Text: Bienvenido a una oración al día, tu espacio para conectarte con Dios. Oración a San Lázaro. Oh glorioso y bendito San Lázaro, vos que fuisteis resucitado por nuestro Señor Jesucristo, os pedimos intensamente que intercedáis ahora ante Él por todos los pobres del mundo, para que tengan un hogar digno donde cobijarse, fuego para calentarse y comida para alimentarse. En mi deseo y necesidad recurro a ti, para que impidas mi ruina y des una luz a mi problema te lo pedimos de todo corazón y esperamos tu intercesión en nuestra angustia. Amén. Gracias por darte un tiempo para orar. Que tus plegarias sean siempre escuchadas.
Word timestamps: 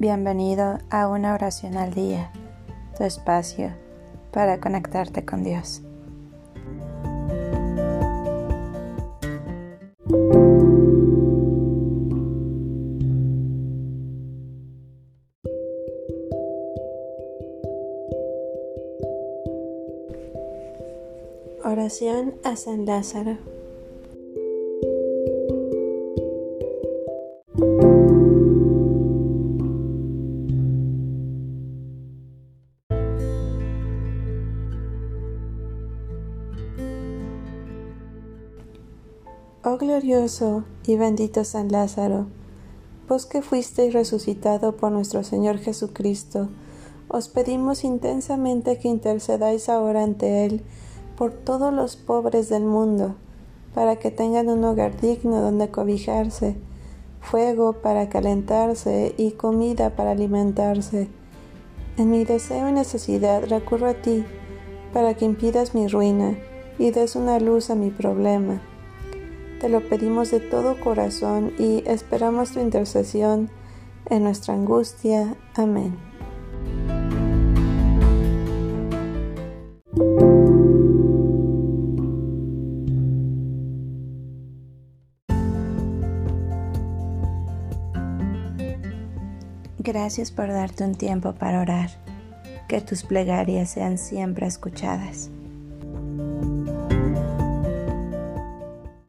Bienvenido 0.00 0.78
a 0.88 1.08
una 1.08 1.34
oración 1.34 1.76
al 1.76 1.92
día, 1.92 2.32
tu 2.96 3.04
espacio 3.04 3.70
para 4.32 4.58
conectarte 4.58 5.26
con 5.26 5.44
Dios. 5.44 5.82
Oración 21.62 22.36
a 22.42 22.56
San 22.56 22.86
Lázaro. 22.86 23.59
Oh 39.72 39.78
glorioso 39.78 40.64
y 40.84 40.96
bendito 40.96 41.44
San 41.44 41.70
Lázaro, 41.70 42.26
vos 43.08 43.24
que 43.24 43.40
fuisteis 43.40 43.92
resucitado 43.92 44.76
por 44.76 44.90
nuestro 44.90 45.22
Señor 45.22 45.58
Jesucristo, 45.58 46.48
os 47.06 47.28
pedimos 47.28 47.84
intensamente 47.84 48.80
que 48.80 48.88
intercedáis 48.88 49.68
ahora 49.68 50.02
ante 50.02 50.44
Él 50.44 50.64
por 51.16 51.30
todos 51.30 51.72
los 51.72 51.94
pobres 51.94 52.48
del 52.48 52.64
mundo, 52.64 53.14
para 53.72 53.94
que 53.94 54.10
tengan 54.10 54.48
un 54.48 54.64
hogar 54.64 55.00
digno 55.00 55.40
donde 55.40 55.70
cobijarse, 55.70 56.56
fuego 57.20 57.74
para 57.74 58.08
calentarse 58.08 59.14
y 59.16 59.32
comida 59.32 59.94
para 59.94 60.10
alimentarse. 60.10 61.06
En 61.96 62.10
mi 62.10 62.24
deseo 62.24 62.68
y 62.68 62.72
necesidad 62.72 63.44
recurro 63.48 63.86
a 63.86 63.94
ti, 63.94 64.24
para 64.92 65.14
que 65.14 65.26
impidas 65.26 65.76
mi 65.76 65.86
ruina 65.86 66.36
y 66.76 66.90
des 66.90 67.14
una 67.14 67.38
luz 67.38 67.70
a 67.70 67.76
mi 67.76 67.90
problema 67.90 68.60
te 69.60 69.68
lo 69.68 69.86
pedimos 69.86 70.30
de 70.30 70.40
todo 70.40 70.80
corazón 70.80 71.52
y 71.58 71.84
esperamos 71.86 72.52
tu 72.52 72.60
intercesión 72.60 73.50
en 74.06 74.24
nuestra 74.24 74.54
angustia. 74.54 75.36
Amén. 75.54 75.96
Gracias 89.78 90.30
por 90.30 90.48
darte 90.48 90.84
un 90.84 90.94
tiempo 90.94 91.34
para 91.34 91.60
orar. 91.60 91.90
Que 92.68 92.80
tus 92.80 93.02
plegarias 93.02 93.70
sean 93.70 93.98
siempre 93.98 94.46
escuchadas. 94.46 95.30